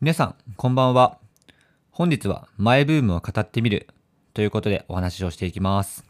[0.00, 1.18] 皆さん、こんばんは。
[1.92, 3.86] 本日はマイブームを語ってみる
[4.34, 6.04] ということでお話をしていきます。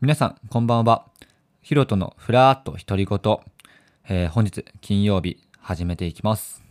[0.00, 1.06] 皆さん、こんばんは。
[1.60, 3.18] ヒロトのふらーっと独り言、
[4.08, 6.62] えー、本日金曜日始めていきます。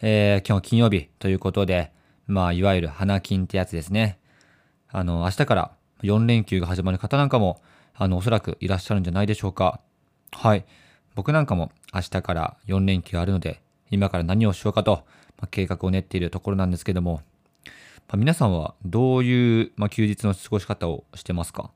[0.00, 1.92] えー、今日金曜日ということで、
[2.28, 4.20] まあ、いわゆる花金ってやつですね。
[4.88, 5.72] あの、明日から
[6.02, 7.60] 4連休が始まる方なんかも、
[7.94, 9.80] あの、おそらくいらっしゃるんじゃないでしょうか。
[10.32, 10.64] はい。
[11.14, 15.04] 僕なんかも明日から4連休あるので、今から何をしようかと、
[15.40, 17.22] ま、計画を練っているところなんですけども、
[18.08, 21.70] ま、皆さんはどういう、ま、休日の過ごし方をしてますか、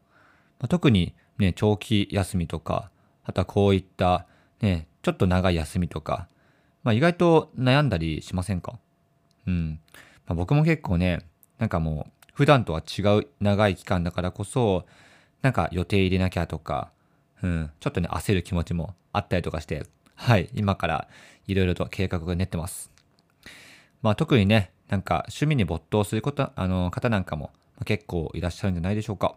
[0.60, 2.90] ま、特にね、長期休みとか、
[3.24, 4.26] あとはこういった
[4.60, 6.28] ね、ちょっと長い休みとか、
[6.82, 8.78] まあ、意外と悩んだりしませんか？
[9.46, 9.80] うん。
[10.26, 11.20] まあ、僕も結構ね、
[11.58, 14.84] なんかもう、普段とは違う長い期間だからこそ、
[15.42, 16.90] なんか予定入れなきゃとか、
[17.42, 19.84] うん、ちょっとね、焦る気持ちもあったりとかして、
[20.16, 21.08] はい、今から
[21.46, 22.90] いろいろと計画が練ってます。
[24.02, 27.50] まあ特にね、なんか趣味に没頭すること、あの、方なんかも
[27.84, 29.36] 結構いらっしゃるんじゃないでしょうか。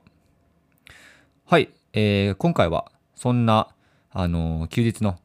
[1.46, 3.70] はい、えー、今回はそんな、
[4.12, 5.20] あの、休日の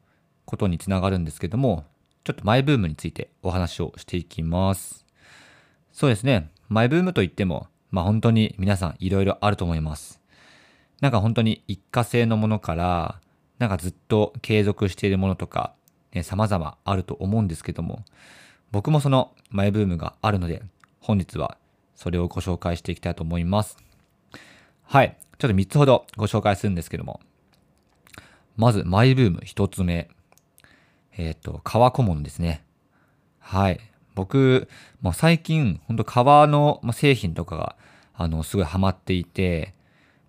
[0.45, 1.85] ことにつながるんですけども、
[2.23, 5.05] ちょっとマイブームについてお話をしていきます。
[5.91, 6.49] そうですね。
[6.73, 10.19] マイブームといっても、まあ本当に皆さんいろいろあると思います。
[11.01, 13.19] なんか本当に一過性のものから、
[13.59, 15.75] なんかずっと継続しているものとか、
[16.13, 18.03] ね、様々あると思うんですけども、
[18.71, 20.63] 僕もそのマイブームがあるので、
[20.99, 21.59] 本日は
[21.93, 23.77] それをご紹介していきたいと思います。
[24.81, 25.15] はい。
[25.37, 27.19] ちょっと3つほどご紹介するんですけども、
[28.57, 30.09] まずマイブーム1つ目。
[31.15, 32.65] えっ、ー、と、革小物ですね。
[33.37, 33.79] はい。
[34.15, 34.67] 僕、
[35.01, 37.75] まあ、最近、ほんと革の製品とかが、
[38.13, 39.73] あの、すごいハマっていて、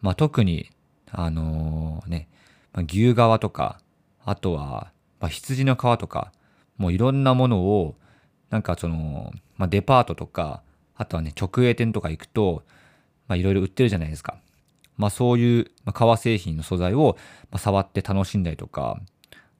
[0.01, 0.71] まあ、特に、
[1.11, 2.29] あのー、ね、
[2.73, 3.81] まあ、牛革とか、
[4.25, 6.33] あとは、まあ、羊の革とか、
[6.77, 7.95] もういろんなものを、
[8.51, 10.63] なんかその、まあ、デパートとか、
[10.97, 12.63] あとはね、直営店とか行くと、
[13.29, 14.39] まあ、いろいろ売ってるじゃないですか。
[14.97, 17.17] まあ、そういう、ま、革製品の素材を、
[17.51, 19.01] まあ、触って楽しんだりとか、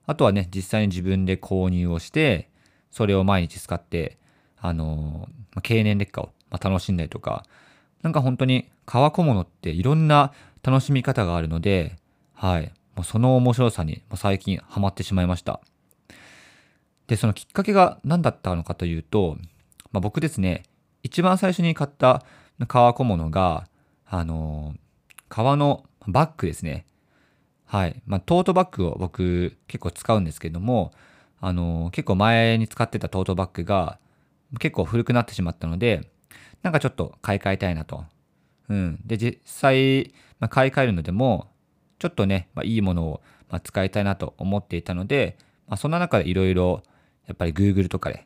[0.07, 2.49] あとはね、実際に自分で購入をして、
[2.91, 4.17] それを毎日使って、
[4.57, 7.45] あのー、経年劣化を楽しんだりとか、
[8.01, 11.97] なんか本当に革小物っていろんな楽しみ方があるので、
[12.33, 12.71] はい。
[12.95, 15.61] もうその面白さに最近ハマってしまいました。
[17.07, 19.37] で、そのきっかけが何だったのかというと、
[19.91, 20.63] まあ、僕ですね、
[21.03, 22.23] 一番最初に買った
[22.67, 23.67] 革小物が、
[24.07, 26.85] あのー、革のバッグですね。
[27.65, 28.01] はい。
[28.05, 30.91] まあ、トートバッグを僕結構使うんですけども、
[31.45, 33.99] あの、結構前に使ってたトートバッグが
[34.59, 36.09] 結構古くなってしまったので、
[36.63, 38.03] なんかちょっと買い替えたいなと。
[38.67, 38.99] うん。
[39.05, 41.51] で、実際、まあ、買い替えるのでも、
[41.99, 46.81] ちょっとね、まあ、いいものを、ま使いたいなと思っていたので、まあ、そんな中でいろいろ、
[47.27, 48.25] やっぱり Google とかで、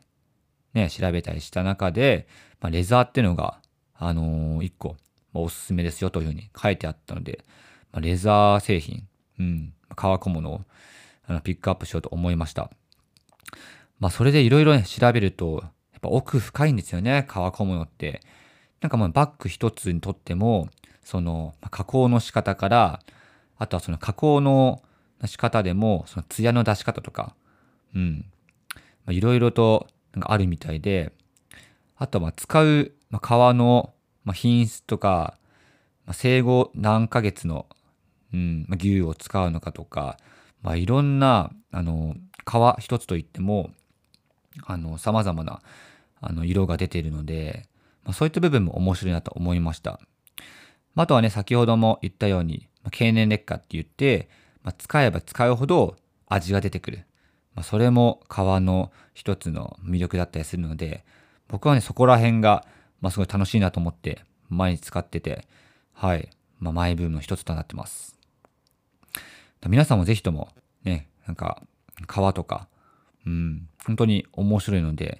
[0.72, 2.26] ね、調べたりした中で、
[2.58, 3.60] まあ、レザーっていうのが、
[3.96, 4.96] あのー、一個、
[5.34, 7.44] まあ、おすすめですよというふうに書いてあったので、
[7.92, 9.06] まあ、レザー製品、
[9.38, 10.62] うん、革小物を
[11.26, 12.70] あのピックアップしようと思いました。
[13.98, 15.60] まあ、それでいろいろね、調べると、
[15.92, 18.20] やっぱ奥深いんですよね、革小物って。
[18.80, 20.68] なんかまあ、バッグ一つにとっても、
[21.04, 23.00] その、加工の仕方から、
[23.58, 24.82] あとはその加工の
[25.26, 27.34] 仕方でも、その艶の出し方とか、
[27.94, 28.24] うん。
[29.08, 31.12] いろいろとなんかあるみたいで、
[31.96, 33.92] あとは使う、まあ、革の、
[34.32, 35.36] 品質とか、
[36.12, 37.66] 生後何ヶ月の、
[38.32, 40.16] 牛を使うのかとか、
[40.62, 42.14] まあ、いろんな、あの、
[42.50, 43.70] 革一つといっても、
[44.66, 45.62] あの、様々な、
[46.20, 47.68] あの、色が出ているので、
[48.02, 50.00] まあ、そういった部分も面白いなと思いました。
[50.96, 54.28] あとはね、先ほども言ったように、まあ、経年劣化って言って、
[54.64, 55.96] まあ、使えば使うほど
[56.26, 57.06] 味が出てくる。
[57.54, 61.04] まあ、それも革の一つの魅力だったりするので、
[61.46, 62.66] 僕はね、そこら辺が、
[63.00, 65.46] まあ、すごい楽しいなと思って、毎日使ってて、
[65.92, 68.18] はい、まあ、マイブームの一つとなってます。
[69.68, 70.48] 皆さんもぜひとも、
[70.82, 71.62] ね、なんか、
[72.06, 72.68] 革とか、
[73.26, 75.18] うん、本当に面白いので、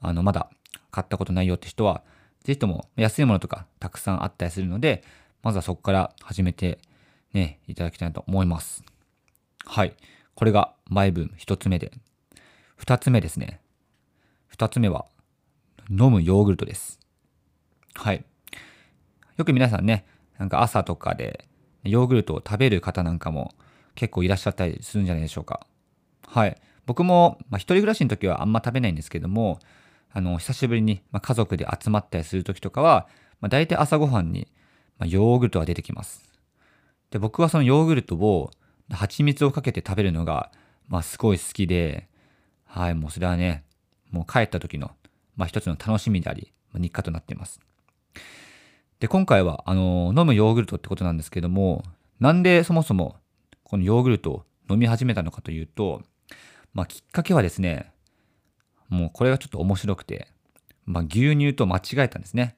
[0.00, 0.50] あの、まだ
[0.90, 2.02] 買ったことないよって人は、
[2.44, 5.02] ぜひとも安いものとかたくさんあったりするので、
[5.42, 6.78] まずはそこから始めて
[7.32, 8.84] ね、いただきたいと思います。
[9.64, 9.94] はい。
[10.34, 11.92] これがマイブーム一つ目で。
[12.76, 13.60] 二つ目ですね。
[14.46, 15.06] 二つ目は、
[15.90, 17.00] 飲むヨーグルトです。
[17.94, 18.24] はい。
[19.36, 20.06] よく皆さんね、
[20.38, 21.46] なんか朝とかで
[21.84, 23.54] ヨーグルトを食べる方なんかも
[23.94, 25.66] 結構いらっしゃったりするんじゃないでしょうか。
[26.34, 26.60] はい。
[26.84, 29.60] 僕も、まあ、一人暮らしの時はあんま食べないんですけども、
[30.12, 33.06] あの、久しぶりに、まあ、家族で集まったりする時とかは、
[33.40, 34.48] まあ、大体朝ごはんに、
[34.98, 36.28] まあ、ヨーグルトが出てきます。
[37.12, 38.50] で、僕はそのヨーグルトを
[38.90, 40.50] 蜂蜜をかけて食べるのが、
[40.88, 42.08] まあ、すごい好きで、
[42.64, 43.62] はい、もうそれはね、
[44.10, 44.90] もう帰った時の、
[45.36, 47.60] まあ、一つの楽しみであり、まあ、日課となっています。
[48.98, 51.84] で、今回は、あの、飲むヨーグルトってことなんですけども、
[52.18, 53.18] なんでそもそも
[53.62, 56.02] このヨーグルトを飲み始めたのかというと、
[56.74, 57.92] まあ、きっかけはですね、
[58.88, 60.28] もうこれがちょっと面白くて、
[60.84, 62.56] まあ、牛乳と間違えたんですね。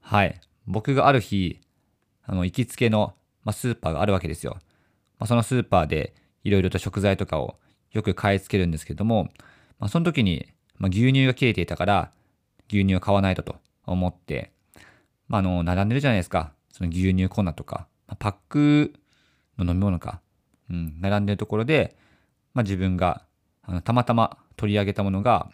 [0.00, 0.40] はい。
[0.66, 1.60] 僕がある日、
[2.24, 4.58] あの、行きつけの、まあ、スーパーがあるわけですよ。
[5.18, 6.14] まあ、そのスーパーで
[6.44, 7.58] いろいろと食材とかを
[7.90, 9.30] よく買い付けるんですけども、
[9.78, 10.46] まあ、その時に、
[10.76, 12.12] まあ、牛乳が切れていたから、
[12.68, 13.56] 牛乳を買わないとと
[13.86, 14.52] 思って、
[15.28, 16.52] まあ、あの、並んでるじゃないですか。
[16.70, 18.94] その牛乳粉とか、まあ、パック
[19.58, 20.20] の飲み物か、
[20.70, 21.96] うん、並んでるところで、
[22.52, 23.24] まあ、自分が
[23.66, 25.50] あのたまたま取り上げたものが、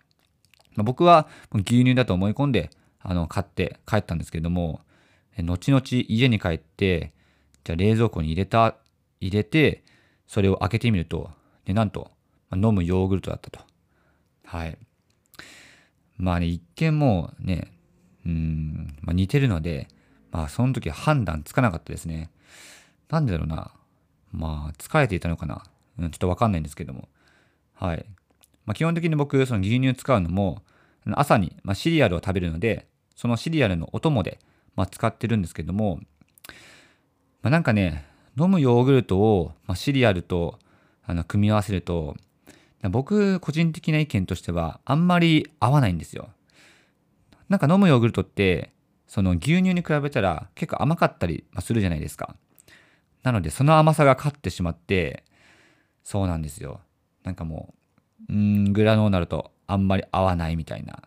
[0.74, 2.70] まあ、僕は牛乳だと思い込んで
[3.00, 4.80] あの買って帰ったんですけれども、
[5.42, 7.12] 後々家に帰って、
[7.64, 8.76] じゃ冷蔵庫に入れた、
[9.20, 9.84] 入れて、
[10.26, 11.30] それを開けてみると、
[11.64, 12.10] でなんと、
[12.52, 13.60] 飲むヨーグルトだったと。
[14.44, 14.78] はい。
[16.18, 17.72] まあね、一見もうね、
[18.26, 19.88] うん、まあ、似てるので、
[20.30, 22.30] まあその時判断つかなかったですね。
[23.08, 23.72] なんでだろうな。
[24.32, 25.64] まあ疲れていたのかな。
[25.98, 27.08] うん、ちょっとわかんないんですけども。
[27.80, 28.04] はい。
[28.66, 30.62] まあ、基本的に僕、その牛乳使うのも、
[31.12, 32.86] 朝に、まシリアルを食べるので、
[33.16, 34.38] そのシリアルのお供で、
[34.76, 35.98] ま使ってるんですけども、
[37.42, 38.04] まあ、なんかね、
[38.38, 40.58] 飲むヨーグルトを、まシリアルと
[41.04, 42.16] あの組み合わせると、
[42.82, 46.28] 僕、個人的な意見としては、あんまり合わないんですよ。
[47.48, 48.72] なんか飲むヨーグルトって、
[49.06, 52.36] その牛乳に比べたら結構甘かったりするじゃないですか。
[53.22, 55.24] なので、その甘さが勝ってしまって、
[56.04, 56.80] そうなんですよ。
[57.25, 57.75] なんかも
[58.28, 61.02] う、うん、グラノーナルとあんまり合わないみたいな。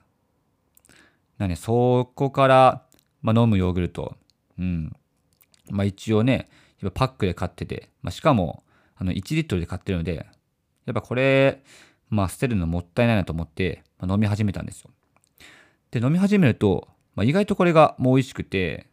[1.38, 2.84] なね、そこから、
[3.22, 4.16] まあ、飲むヨーグルト、
[4.60, 4.94] うん。
[5.70, 6.50] まあ一応ね、
[6.94, 8.64] パックで買ってて、まあ、しかも、
[8.96, 10.28] あの、1リットルで買ってるので、
[10.86, 11.64] やっぱこれ、
[12.10, 14.92] まあ捨てるのもったいないなと思って、まあ、飲み始めたんですよ。
[15.92, 18.88] で、飲み始めると、まあ、意外とこれがもう美味しくて、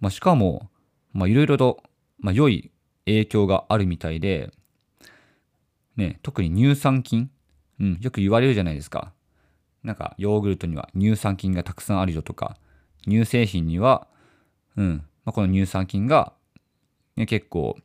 [0.00, 0.70] まあ、しかも、
[1.12, 1.82] まあいろいろと、
[2.18, 2.70] まあ良い
[3.04, 4.50] 影響があるみたいで、
[5.98, 7.28] ね、特に乳酸菌、
[7.80, 9.12] うん、よく言われるじゃないですか。
[9.82, 12.56] なんか、ヨーグルトには乳酸菌がたくさんあるよとか、
[13.02, 14.06] 乳製品には、
[14.76, 16.32] うん、まあ、この乳酸菌が、
[17.16, 17.76] ね、結構、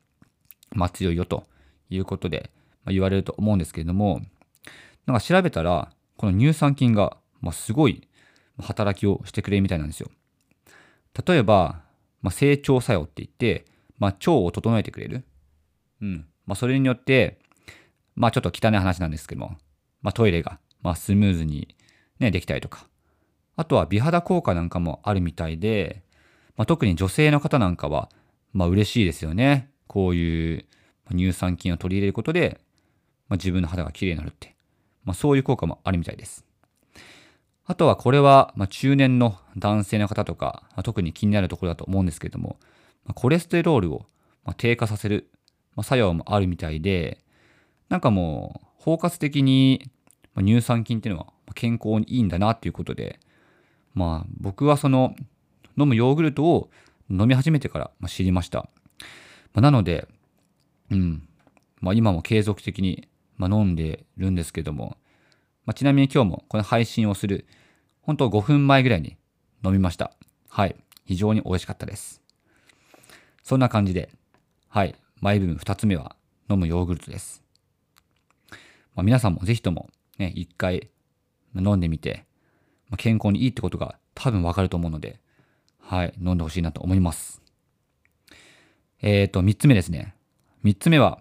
[0.71, 1.45] まあ、強いよと
[1.89, 2.51] いうことで、
[2.85, 4.21] まあ、言われると思うんですけれども、
[5.07, 8.07] なんか調べたら、この乳酸菌が、まあ、すごい
[8.59, 10.09] 働きをしてくれるみたいなんですよ。
[11.25, 11.81] 例えば、
[12.21, 13.65] まあ、成長作用って言って、
[13.97, 15.25] まあ、腸を整えてくれる。
[16.01, 16.27] うん。
[16.45, 17.39] まあ、それによって、
[18.15, 19.57] まあちょっと汚い話なんですけども、
[20.01, 21.75] まあトイレが、まあスムーズに
[22.19, 22.87] ね、できたりとか。
[23.55, 26.03] あとは美肌効果なんかもあるみたいで、
[26.55, 28.09] まあ特に女性の方なんかは、
[28.51, 29.69] まあ嬉しいですよね。
[29.87, 30.65] こういう
[31.11, 32.59] 乳酸菌を取り入れることで、
[33.29, 34.55] まあ、自分の肌が綺麗になるって。
[35.03, 36.45] まあそういう効果もあるみたいです。
[37.65, 42.57] あとはこれは、まあ、中年の男性の方とか、まあ、特に気になるところだと思うんですけれども、
[43.05, 44.05] まあ、コレステロールを、
[44.43, 45.29] まあ、低下させる、
[45.75, 47.23] まあ、作用もあるみたいで、
[47.93, 49.87] なんかもう、包括的に
[50.35, 53.19] 乳酸菌っていうのは健康にいいんだなっていうことで、
[53.93, 55.13] まあ僕はその
[55.77, 56.71] 飲むヨーグルトを
[57.07, 58.67] 飲み始めてから知りました。
[59.53, 60.07] まあ、なので、
[60.89, 61.27] うん、
[61.81, 63.07] まあ今も継続的に
[63.39, 64.97] 飲んでるんですけども、
[65.67, 67.45] まあ、ちなみに今日もこの配信をする、
[68.01, 69.17] 本当5分前ぐらいに
[69.63, 70.13] 飲みました。
[70.49, 70.75] はい。
[71.05, 72.23] 非常に美味しかったです。
[73.43, 74.09] そんな感じで、
[74.67, 74.95] はい。
[75.21, 76.15] マイ部分2つ目は
[76.49, 77.42] 飲むヨーグルトです。
[78.95, 80.89] まあ、皆さんもぜひともね、一回
[81.55, 82.25] 飲んでみて、
[82.89, 85.19] まあ、健康にいいってことが多分わかると思うので、
[85.79, 87.41] はい、飲んでほしいなと思います。
[89.01, 90.15] えっ、ー、と、三つ目ですね。
[90.63, 91.19] 三つ目は、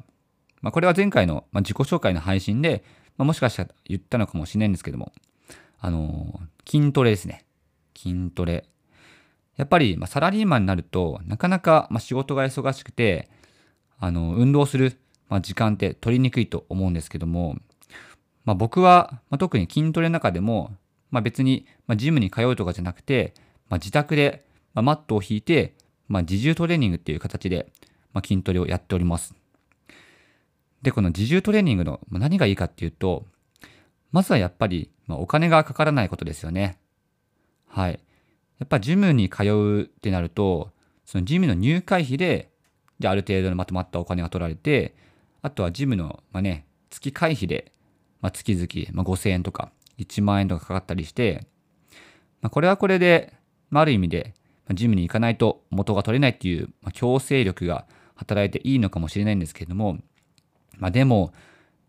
[0.61, 2.85] まあ、これは前回の、まあ、自己紹介の配信で、
[3.17, 5.13] まあ、もしかしたら言ったのかもしれないんですけども、
[5.81, 7.45] あのー、筋トレですね。
[7.97, 8.65] 筋トレ。
[9.57, 13.29] やっぱり、まあ、サラリーマンになるとなかなか、まあ、仕事が忙しくて、
[13.99, 14.97] あの、運動する
[15.33, 17.57] まあ、時間って取りにくいと思うんですけども、
[18.45, 20.77] まあ、僕は、まあ、特に筋トレの中でも、
[21.11, 23.33] まあ、別に、まあ、ジムに通うとかじゃなくて、
[23.71, 25.73] まあ、自宅で、まあ、マットを引いて、
[26.07, 27.73] まあ、自重トレーニングっていう形で、
[28.13, 29.35] まあ、筋トレをやっております。
[30.83, 33.25] で、この自重トレーニングの何がいいかっていうと、
[34.11, 36.79] まずはやっぱり、まあ、お金がかからないことですよね。
[37.69, 37.93] はい。
[38.59, 40.73] やっぱジムに通うってなると、
[41.07, 42.51] そのジムの入会費で、
[43.01, 44.95] で、ある程度のまとまったお金が取られて、
[45.43, 47.73] あとはジムの、まあね、月会費で、
[48.21, 51.47] まあ、月々、まあ、5000円とか1万円とかかかったりして、
[52.41, 53.35] まあ、これはこれで、
[53.71, 54.35] まあ、ある意味で、
[54.69, 59.99] まジムに行かないと元が取れないっていう、まあ、強制力が働いていいのかもしれないんですけれども、
[60.79, 61.33] まあでも、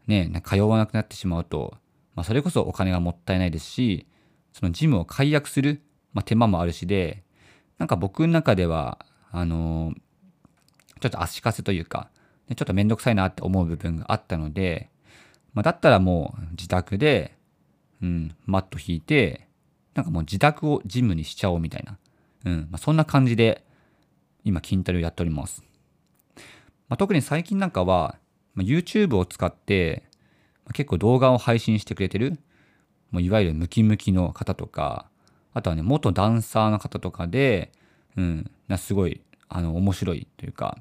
[0.07, 1.75] ね、通わなくなってしまうと、
[2.15, 4.07] まあそれこそお金がもったいないですし、
[4.51, 5.81] そのジムを解約する、
[6.13, 7.23] まあ、手間もあるしで、
[7.77, 9.93] なんか僕の中では、あのー、
[10.99, 12.09] ちょっと足かせというか、
[12.55, 14.89] ちょっとめんどくさいなって思う部分があったので、
[15.53, 17.35] まあ、だったらもう自宅で、
[18.01, 19.47] うん、マット引いて、
[19.93, 21.97] なんかもう自宅をジムにしちゃおうみたいな、
[22.45, 23.63] うん、まあ、そんな感じで
[24.43, 25.63] 今筋トレをやっております。
[26.89, 28.17] まあ、特に最近なんかは、
[28.55, 30.03] まあ、YouTube を使って、
[30.65, 32.39] まあ、結構動画を配信してくれてる、
[33.11, 35.07] もういわゆるムキムキの方とか、
[35.53, 37.71] あとはね、元ダンサーの方とかで、
[38.17, 40.79] うん、すごい、あの、面白いというか、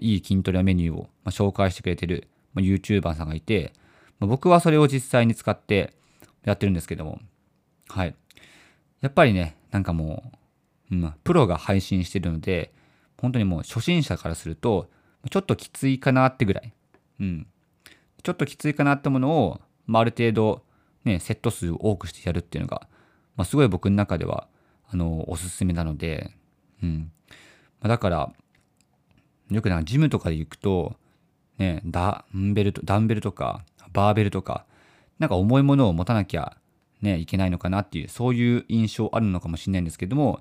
[0.00, 3.72] いい筋トレメニューを紹介してくれてる YouTuber さんがいて、
[4.20, 5.92] 僕はそれを実際に使って
[6.44, 7.20] やってるんですけども、
[7.88, 8.14] はい。
[9.00, 10.32] やっぱりね、なんかも
[10.90, 12.72] う、うん、プロが配信してるので、
[13.18, 14.88] 本当にもう初心者からすると、
[15.30, 16.72] ちょっときついかなってぐらい、
[17.20, 17.46] うん。
[18.22, 20.62] ちょっときついかなってものを、まあ、ある程度、
[21.04, 22.88] ね、セット数を多くしてやるっていうのが、
[23.36, 24.48] まあ、すごい僕の中では、
[24.88, 26.30] あの、おすすめなので、
[26.82, 27.12] うん。
[27.80, 28.32] まあ、だから、
[29.54, 30.96] よくなんかジムとかで行くと、
[31.58, 34.66] ね、ダンベルと、ダンベルとか、バーベルとか、
[35.18, 36.56] なんか重いものを持たなきゃ
[37.04, 40.40] ね、いけないのかなっていう、そういう印象あるのかもしれないんですけども、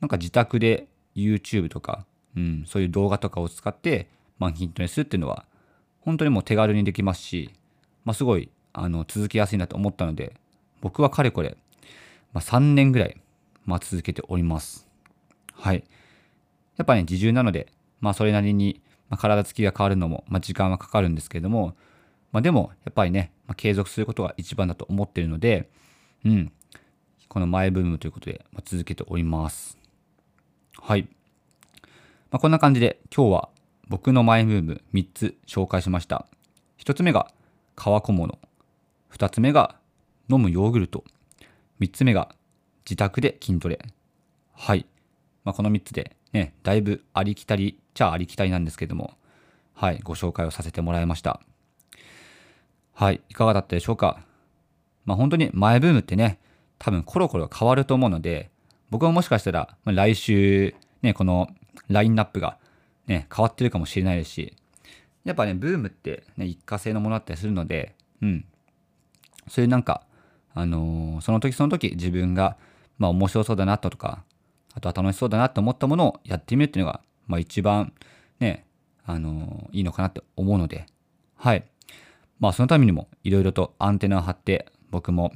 [0.00, 2.04] なんか自宅で YouTube とか、
[2.36, 5.46] うん、そういう動画とかを使って、まあ、筋トレするっていうのは、
[6.00, 7.50] 本当にもう手軽にできますし、
[8.04, 10.34] まあ、すごい、あの、続けやすいなと思ったので、
[10.82, 11.56] 僕はかれこれ、
[12.32, 13.16] まあ、3年ぐらい、
[13.64, 14.86] まあ、続けております。
[15.54, 15.84] はい。
[16.76, 17.68] やっぱね、自重なので、
[18.06, 21.74] まあ、それなりに、ま、体つきが変わるのも、ま、時間はかかるんですけれども、
[22.30, 25.68] まあ、でも、やっぱりね、ま、継続することが一番だと思っているので、
[26.24, 26.52] うん。
[27.26, 29.76] このマイブームということで、ま、続けております。
[30.80, 31.08] はい。
[32.30, 33.48] まあ、こんな感じで、今日は
[33.88, 36.28] 僕のマイブーム3つ紹介しました。
[36.78, 37.32] 1つ目が
[37.74, 38.38] 革小物。
[39.12, 39.74] 2つ目が
[40.30, 41.02] 飲むヨーグルト。
[41.80, 42.32] 3つ目が
[42.84, 43.80] 自宅で筋トレ。
[44.52, 44.86] はい。
[45.46, 49.14] まあ、この3つでね、だいぶありきたりちゃありきたりなんですけども、
[49.74, 51.40] はい、ご紹介をさせてもらいました。
[52.92, 54.18] はい、いかがだったでしょうか？
[55.04, 56.40] まあ本当に前ブームってね、
[56.78, 58.50] 多分コロコロ変わると思うので、
[58.90, 61.48] 僕はもしかしたら、来週、ね、この
[61.88, 62.58] ラインナップが
[63.06, 64.56] ね、変わってるかもしれないですし、
[65.24, 68.44] やっぱね、ブームってね、一過性のものだったりするので、うん。
[69.46, 70.02] そういうなんか、
[70.54, 72.56] あのー、その時その時自分が、
[72.98, 74.24] まあ面白そうだなとか、
[74.76, 77.94] あとは楽しそうだなと思ったものをやってみるっていうのが、まあ一番
[78.38, 78.66] ね、
[79.06, 80.86] あのー、いいのかなって思うので、
[81.34, 81.64] はい。
[82.38, 85.32] まあそのためにもいろいろとアンテナを張って僕も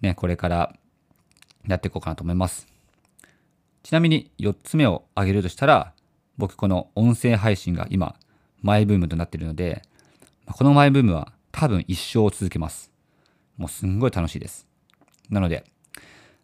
[0.00, 0.74] ね、これから
[1.68, 2.66] やっていこうかなと思います。
[3.82, 5.92] ちなみに4つ目を挙げるとしたら、
[6.38, 8.16] 僕この音声配信が今、
[8.62, 9.82] マイブームとなっているので、
[10.46, 12.90] このマイブームは多分一生続けます。
[13.58, 14.66] もうすんごい楽しいです。
[15.28, 15.64] なので、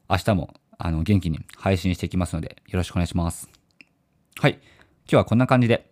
[0.08, 3.48] 明日もあの元気に配信していきますので、よろしくお願いします。
[4.40, 4.52] はい。
[4.52, 4.60] 今
[5.08, 5.90] 日はこんな感じで、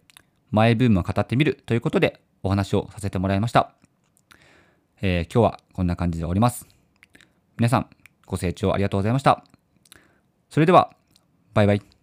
[0.50, 3.72] マイブームを語ってみるということでお話をさせてもらいました。
[5.02, 6.66] えー、今日はこんな感じで終わります。
[7.56, 7.88] 皆さん、
[8.26, 9.44] ご清聴ありがとうございました。
[10.50, 10.94] それでは、
[11.52, 11.93] バイバイ。